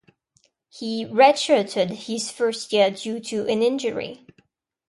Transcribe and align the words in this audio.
He 0.67 1.05
redshirted 1.05 1.91
his 1.91 2.31
first 2.31 2.73
year 2.73 2.89
due 2.89 3.19
to 3.19 3.45
an 3.47 3.61
injury. 3.61 4.25